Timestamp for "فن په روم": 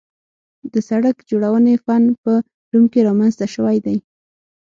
1.85-2.85